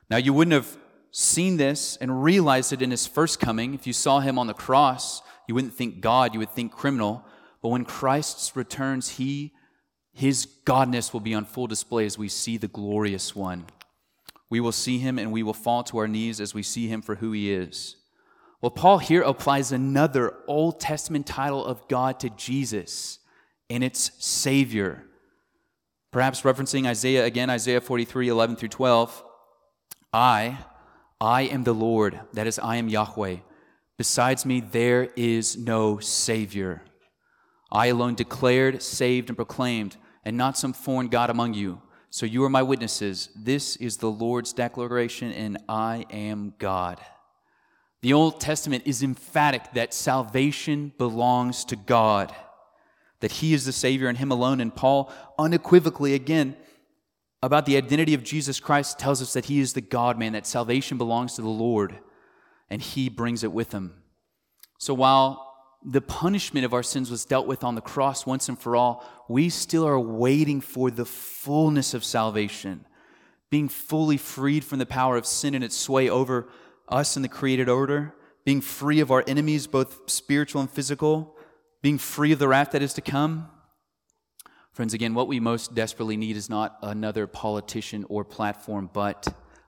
[0.09, 0.77] Now, you wouldn't have
[1.11, 3.75] seen this and realized it in his first coming.
[3.75, 7.23] If you saw him on the cross, you wouldn't think God, you would think criminal.
[7.61, 9.53] But when Christ returns, he
[10.13, 13.65] his godness will be on full display as we see the glorious one.
[14.49, 17.01] We will see him and we will fall to our knees as we see him
[17.01, 17.95] for who he is.
[18.63, 23.19] Well, Paul here applies another Old Testament title of God to Jesus,
[23.69, 25.03] and it's Savior.
[26.13, 29.21] Perhaps referencing Isaiah again, Isaiah 43 11 through 12.
[30.13, 30.59] I,
[31.19, 33.39] I am the Lord, that is, I am Yahweh.
[33.97, 36.83] Besides me, there is no Savior.
[37.69, 41.81] I alone declared, saved, and proclaimed, and not some foreign God among you.
[42.09, 43.27] So you are my witnesses.
[43.35, 47.01] This is the Lord's declaration, and I am God.
[48.03, 52.35] The Old Testament is emphatic that salvation belongs to God,
[53.21, 54.59] that He is the Savior and Him alone.
[54.59, 56.57] And Paul unequivocally, again,
[57.41, 60.45] about the identity of Jesus Christ tells us that He is the God man, that
[60.45, 61.97] salvation belongs to the Lord,
[62.69, 63.93] and He brings it with Him.
[64.79, 68.59] So while the punishment of our sins was dealt with on the cross once and
[68.59, 72.85] for all, we still are waiting for the fullness of salvation,
[73.49, 76.49] being fully freed from the power of sin and its sway over
[76.87, 78.13] us in the created order,
[78.45, 81.35] being free of our enemies, both spiritual and physical,
[81.81, 83.49] being free of the wrath that is to come.
[84.71, 89.27] Friends, again, what we most desperately need is not another politician or platform, but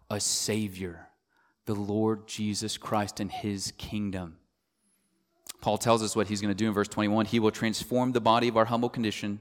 [0.09, 1.07] a Savior,
[1.65, 4.37] the Lord Jesus Christ and His kingdom.
[5.65, 7.25] Paul tells us what he's going to do in verse 21.
[7.25, 9.39] He will transform the body of our humble condition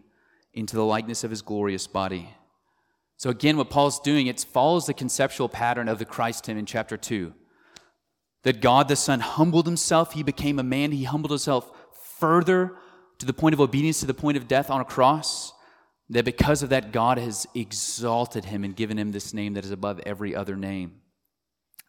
[0.55, 2.31] into the likeness of his glorious body.
[3.19, 6.65] So, again, what Paul's doing, it follows the conceptual pattern of the Christ hymn in
[6.65, 7.35] chapter 2.
[8.45, 11.71] That God the Son humbled himself, he became a man, he humbled himself
[12.19, 12.77] further
[13.19, 15.53] to the point of obedience, to the point of death on a cross.
[16.11, 19.71] That because of that, God has exalted him and given him this name that is
[19.71, 21.01] above every other name.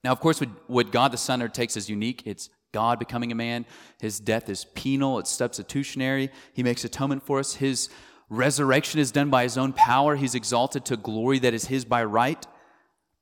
[0.04, 2.24] Now, of course, what God the Son takes is unique.
[2.26, 3.66] It's God becoming a man.
[4.00, 6.30] His death is penal, it's substitutionary.
[6.54, 7.56] He makes atonement for us.
[7.56, 7.90] His
[8.30, 10.16] resurrection is done by his own power.
[10.16, 12.46] He's exalted to glory that is his by right.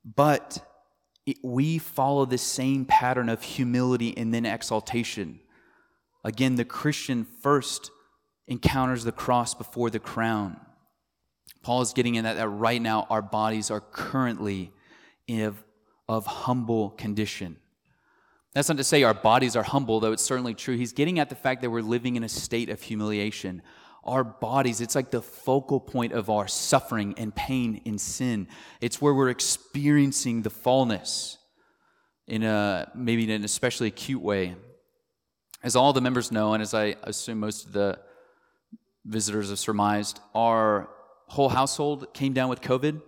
[0.03, 0.59] But
[1.25, 5.39] it, we follow the same pattern of humility and then exaltation.
[6.23, 7.91] Again, the Christian first
[8.47, 10.59] encounters the cross before the crown.
[11.61, 14.71] Paul is getting in that, that right now our bodies are currently
[15.27, 15.55] in,
[16.09, 17.57] of humble condition.
[18.53, 20.75] That's not to say our bodies are humble, though it's certainly true.
[20.75, 23.61] He's getting at the fact that we're living in a state of humiliation.
[24.03, 28.47] Our bodies, it's like the focal point of our suffering and pain in sin.
[28.81, 31.37] It's where we're experiencing the fallness
[32.27, 34.55] in a maybe in an especially acute way.
[35.63, 37.99] As all the members know, and as I assume most of the
[39.05, 40.89] visitors have surmised, our
[41.27, 43.01] whole household came down with COVID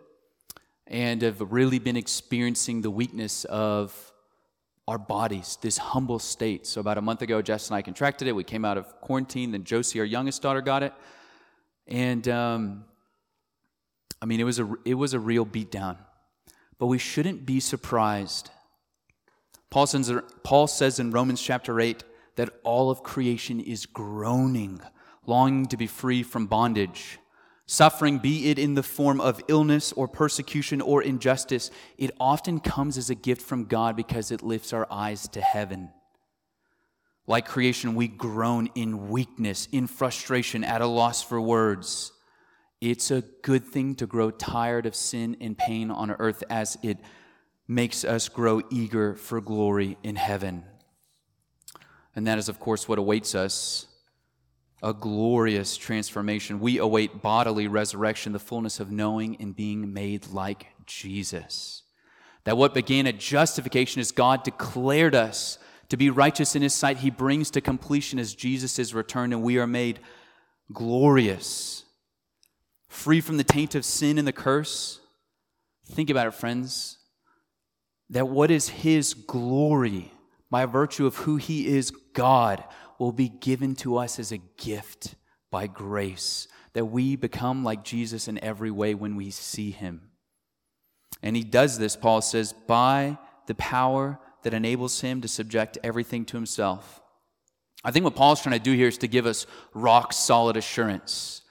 [0.87, 4.13] and have really been experiencing the weakness of
[4.87, 6.67] our bodies, this humble state.
[6.67, 8.33] So, about a month ago, Jess and I contracted it.
[8.33, 9.51] We came out of quarantine.
[9.51, 10.93] Then Josie, our youngest daughter, got it.
[11.87, 12.85] And um,
[14.21, 15.97] I mean, it was, a, it was a real beatdown.
[16.77, 18.49] But we shouldn't be surprised.
[19.69, 20.11] Paul says,
[20.43, 22.03] Paul says in Romans chapter 8
[22.35, 24.81] that all of creation is groaning,
[25.25, 27.19] longing to be free from bondage.
[27.67, 32.97] Suffering, be it in the form of illness or persecution or injustice, it often comes
[32.97, 35.89] as a gift from God because it lifts our eyes to heaven.
[37.25, 42.11] Like creation, we groan in weakness, in frustration, at a loss for words.
[42.81, 46.99] It's a good thing to grow tired of sin and pain on earth as it
[47.67, 50.65] makes us grow eager for glory in heaven.
[52.15, 53.87] And that is, of course, what awaits us
[54.85, 56.59] a glorious transformation.
[56.59, 61.81] We await bodily resurrection, the fullness of knowing and being made like Jesus.
[62.43, 65.57] That what began at justification as God declared us
[65.89, 69.41] to be righteous in His sight, He brings to completion as Jesus is returned, and
[69.41, 70.01] we are made
[70.71, 71.83] glorious,
[72.87, 74.99] free from the taint of sin and the curse.
[75.87, 76.99] Think about it, friends.
[78.11, 80.11] That what is His glory
[80.51, 82.63] by virtue of who He is, God,
[82.99, 85.15] will be given to us as a gift
[85.51, 90.09] by grace, that we become like Jesus in every way when we see him.
[91.21, 96.25] And he does this, Paul says, by the power that enables him to subject everything
[96.25, 97.01] to himself.
[97.83, 101.41] I think what Paul's trying to do here is to give us rock solid assurance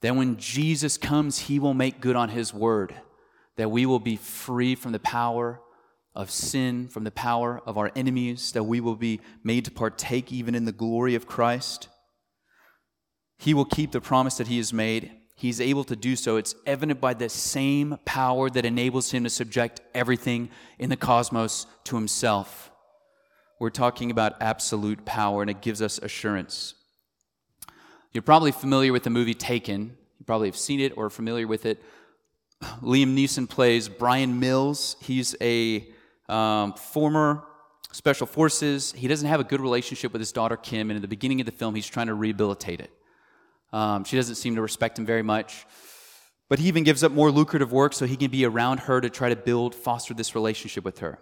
[0.00, 2.94] that when Jesus comes, he will make good on his word,
[3.56, 5.60] that we will be free from the power
[6.14, 10.32] of sin, from the power of our enemies, that we will be made to partake
[10.32, 11.88] even in the glory of Christ.
[13.38, 15.12] He will keep the promise that He has made.
[15.36, 16.36] He's able to do so.
[16.36, 21.66] It's evident by the same power that enables Him to subject everything in the cosmos
[21.84, 22.72] to Himself.
[23.60, 26.74] We're talking about absolute power, and it gives us assurance.
[28.12, 29.96] You're probably familiar with the movie Taken.
[30.18, 31.80] You probably have seen it or are familiar with it.
[32.82, 34.96] Liam Neeson plays Brian Mills.
[35.00, 35.86] He's a
[36.28, 37.44] um, former
[37.92, 38.92] special forces.
[38.92, 41.46] He doesn't have a good relationship with his daughter Kim, and in the beginning of
[41.46, 42.90] the film, he's trying to rehabilitate it.
[43.72, 45.66] Um, she doesn't seem to respect him very much.
[46.48, 49.10] But he even gives up more lucrative work so he can be around her to
[49.10, 51.18] try to build, foster this relationship with her.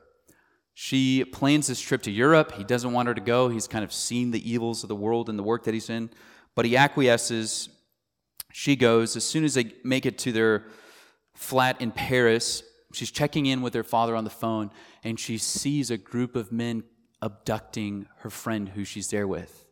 [0.75, 2.53] She plans this trip to Europe.
[2.53, 3.49] He doesn't want her to go.
[3.49, 6.11] He's kind of seen the evils of the world and the work that he's in,
[6.55, 7.71] but he acquiesces.
[8.53, 9.17] She goes.
[9.17, 10.67] As soon as they make it to their
[11.35, 12.63] flat in Paris,
[12.97, 14.71] she's checking in with her father on the phone,
[15.05, 16.85] and she sees a group of men
[17.21, 19.67] abducting her friend who she's there with.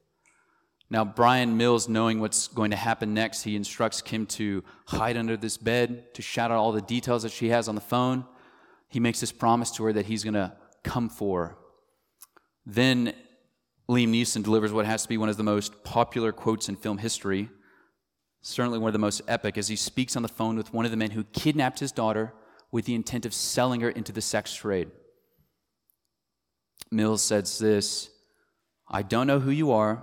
[0.91, 5.37] Now, Brian Mills, knowing what's going to happen next, he instructs Kim to hide under
[5.37, 8.27] this bed, to shout out all the details that she has on the phone.
[8.89, 10.53] He makes this promise to her that he's going to
[10.83, 11.57] come for her.
[12.66, 13.14] Then
[13.89, 16.99] Liam Neeson delivers what has to be one of the most popular quotes in film
[16.99, 17.49] history,
[18.43, 20.91] certainly one of the most epic, as he speaks on the phone with one of
[20.91, 22.33] the men who kidnapped his daughter
[22.75, 24.91] with the intent of selling her into the sex trade.
[26.91, 28.11] Mills says this
[28.89, 30.03] I don't know who you are.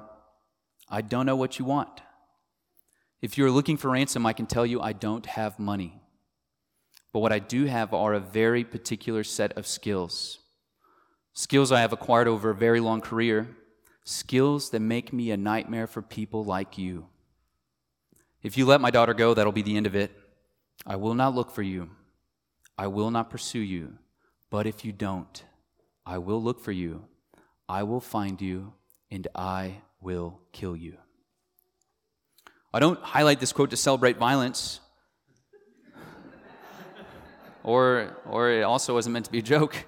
[0.90, 2.00] I don't know what you want.
[3.22, 6.02] If you're looking for ransom, I can tell you I don't have money.
[7.12, 10.40] But what I do have are a very particular set of skills.
[11.34, 13.50] Skills I have acquired over a very long career.
[14.06, 17.08] Skills that make me a nightmare for people like you.
[18.42, 20.12] If you let my daughter go, that'll be the end of it.
[20.86, 21.90] I will not look for you.
[22.78, 23.98] I will not pursue you.
[24.50, 25.44] But if you don't,
[26.06, 27.06] I will look for you.
[27.70, 28.74] I will find you,
[29.10, 30.98] and I will kill you.
[32.74, 34.82] I don't highlight this quote to celebrate violence,
[37.64, 39.86] or, or it also wasn't meant to be a joke.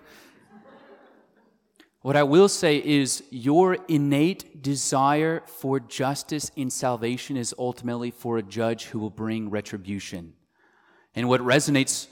[2.02, 8.38] What I will say is your innate desire for justice in salvation is ultimately for
[8.38, 10.34] a judge who will bring retribution.
[11.16, 12.08] And what resonates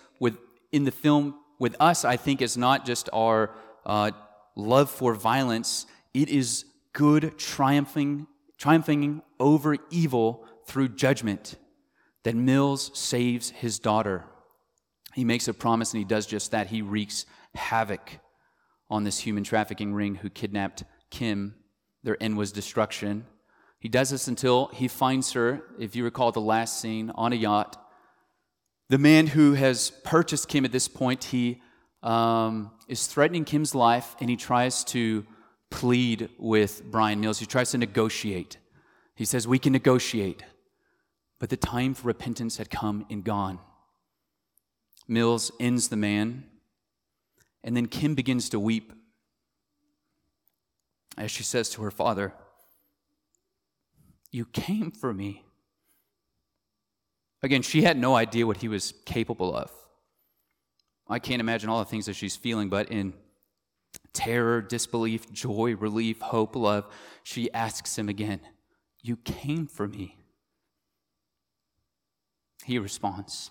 [0.72, 3.52] in the film with us, I think, is not just our
[3.86, 4.12] uh,
[4.56, 11.56] love for violence, it is good triumphing, triumphing over evil through judgment.
[12.24, 14.26] That Mills saves his daughter.
[15.14, 16.68] He makes a promise and he does just that.
[16.68, 18.20] He wreaks havoc
[18.90, 21.56] on this human trafficking ring who kidnapped Kim.
[22.04, 23.26] Their end was destruction.
[23.80, 27.36] He does this until he finds her, if you recall the last scene, on a
[27.36, 27.84] yacht.
[28.92, 31.62] The man who has purchased Kim at this point, he
[32.04, 35.26] um, is threatening Kim's life and he tries to
[35.70, 37.40] plead with Brian Mills.
[37.40, 38.58] He tries to negotiate.
[39.16, 40.44] He says, We can negotiate.
[41.40, 43.60] But the time for repentance had come and gone.
[45.08, 46.44] Mills ends the man,
[47.64, 48.92] and then Kim begins to weep
[51.18, 52.34] as she says to her father,
[54.32, 55.46] You came for me.
[57.44, 59.72] Again, she had no idea what he was capable of.
[61.10, 63.14] I can't imagine all the things that she's feeling, but in
[64.14, 66.86] terror, disbelief, joy, relief, hope, love,
[67.24, 68.40] she asks him again,
[69.02, 70.18] You came for me.
[72.64, 73.50] He responds,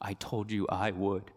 [0.00, 1.30] I told you I would.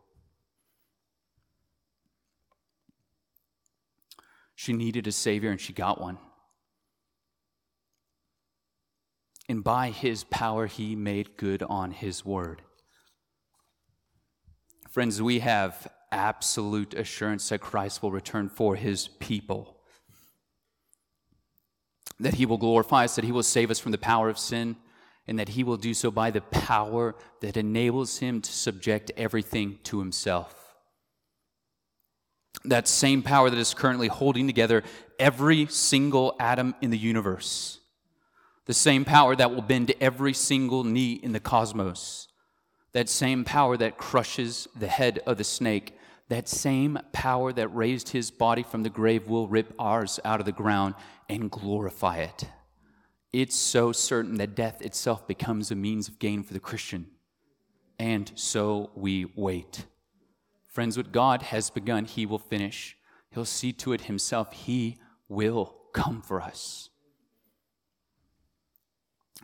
[4.55, 6.17] She needed a Savior and she got one.
[9.51, 12.61] And by His power, He made good on His word.
[14.89, 19.77] Friends, we have absolute assurance that Christ will return for his people.
[22.19, 24.75] That he will glorify us, that he will save us from the power of sin,
[25.27, 29.79] and that he will do so by the power that enables him to subject everything
[29.83, 30.75] to himself.
[32.63, 34.83] That same power that is currently holding together
[35.19, 37.80] every single atom in the universe.
[38.65, 42.27] The same power that will bend every single knee in the cosmos.
[42.93, 45.97] That same power that crushes the head of the snake
[46.31, 50.45] that same power that raised his body from the grave will rip ours out of
[50.45, 50.95] the ground
[51.27, 52.45] and glorify it.
[53.33, 57.07] It's so certain that death itself becomes a means of gain for the Christian.
[57.99, 59.85] And so we wait.
[60.69, 62.95] Friends, what God has begun, He will finish.
[63.31, 64.53] He'll see to it Himself.
[64.53, 66.90] He will come for us.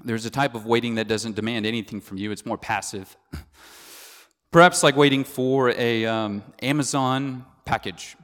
[0.03, 3.15] There's a type of waiting that doesn't demand anything from you, it's more passive.
[4.51, 8.15] Perhaps like waiting for a um, Amazon package.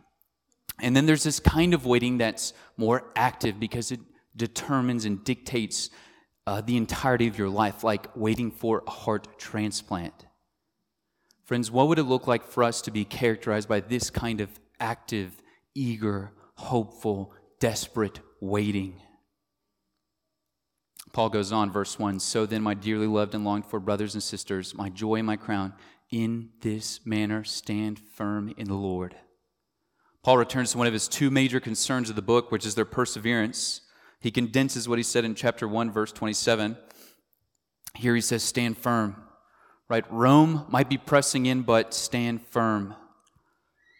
[0.80, 4.00] And then there's this kind of waiting that's more active because it
[4.36, 5.90] determines and dictates
[6.48, 10.26] uh, the entirety of your life, like waiting for a heart transplant.
[11.46, 14.50] Friends, what would it look like for us to be characterized by this kind of
[14.80, 15.42] active,
[15.76, 19.03] eager, hopeful, desperate waiting?
[21.14, 24.24] Paul goes on, verse 1 So then, my dearly loved and longed for brothers and
[24.24, 25.74] sisters, my joy and my crown,
[26.12, 29.16] in this manner stand firm in the Lord.
[30.24, 32.86] Paul returns to one of his two major concerns of the book, which is their
[32.86, 33.82] perseverance.
[34.20, 36.78] He condenses what he said in chapter 1, verse 27.
[37.96, 39.16] Here he says, Stand firm.
[39.90, 40.06] Right?
[40.12, 42.96] Rome might be pressing in, but stand firm.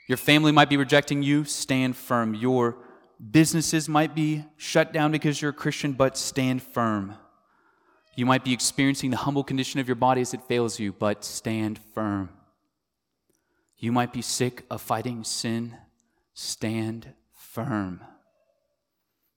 [0.08, 2.34] Your family might be rejecting you, stand firm.
[2.34, 2.78] Your
[3.32, 7.16] businesses might be shut down because you're a Christian, but stand firm.
[8.16, 11.24] You might be experiencing the humble condition of your body as it fails you, but
[11.24, 12.30] stand firm.
[13.78, 15.76] You might be sick of fighting sin,
[16.34, 18.02] stand firm.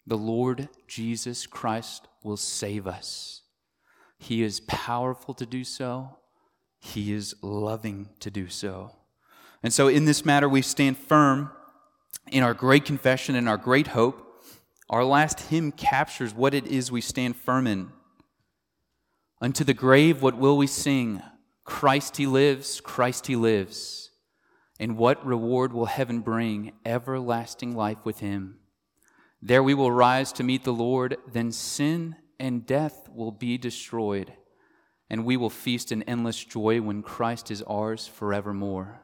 [0.07, 3.43] The Lord Jesus Christ will save us.
[4.19, 6.19] He is powerful to do so,
[6.79, 8.93] He is loving to do so.
[9.63, 11.51] And so, in this matter, we stand firm
[12.31, 14.23] in our great confession and our great hope.
[14.89, 17.91] Our last hymn captures what it is we stand firm in.
[19.41, 21.23] Unto the grave, what will we sing?
[21.65, 24.11] Christ he lives, Christ he lives.
[24.79, 26.73] And what reward will heaven bring?
[26.85, 28.59] Everlasting life with him.
[29.43, 34.33] There we will rise to meet the Lord, then sin and death will be destroyed,
[35.09, 39.03] and we will feast in endless joy when Christ is ours forevermore.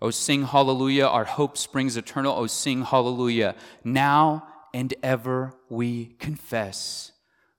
[0.00, 2.36] O sing hallelujah, our hope springs eternal.
[2.36, 3.54] O sing hallelujah.
[3.82, 7.12] Now and ever we confess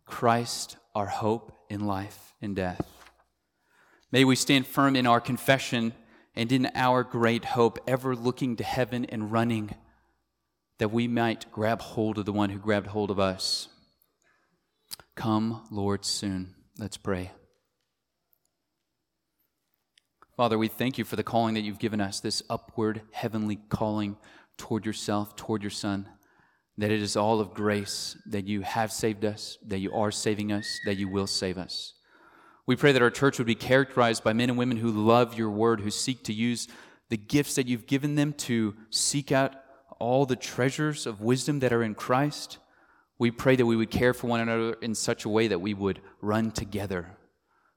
[0.06, 2.88] Christ our hope in life and death.
[4.12, 5.94] May we stand firm in our confession
[6.36, 9.74] and in our great hope, ever looking to heaven and running,
[10.78, 13.70] that we might grab hold of the one who grabbed hold of us.
[15.16, 16.56] Come, Lord, soon.
[16.78, 17.32] Let's pray.
[20.38, 24.18] Father, we thank you for the calling that you've given us, this upward heavenly calling
[24.58, 26.10] toward yourself, toward your Son
[26.78, 30.52] that it is all of grace, that you have saved us, that you are saving
[30.52, 31.94] us, that you will save us.
[32.68, 35.50] We pray that our church would be characterized by men and women who love your
[35.50, 36.68] word, who seek to use
[37.10, 39.56] the gifts that you've given them to seek out
[40.00, 42.58] all the treasures of wisdom that are in Christ.
[43.18, 45.74] We pray that we would care for one another in such a way that we
[45.74, 47.16] would run together,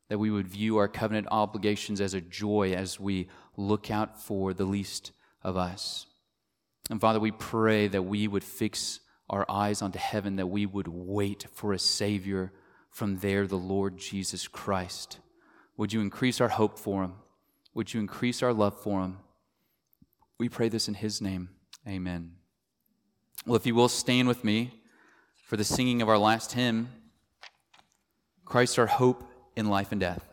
[0.09, 4.55] that we would view our covenant obligations as a joy as we look out for
[4.55, 6.07] the least of us.
[6.91, 10.89] And Father, we pray that we would fix our eyes onto heaven, that we would
[10.89, 12.53] wait for a Savior
[12.91, 15.19] from there, the Lord Jesus Christ.
[15.77, 17.15] Would you increase our hope for him?
[17.75, 19.19] Would you increase our love for him?
[20.39, 21.51] We pray this in his name.
[21.87, 22.33] Amen.
[23.45, 24.73] Well, if you will stand with me
[25.45, 26.89] for the singing of our last hymn,
[28.45, 29.25] Christ our hope
[29.59, 30.28] in life and death.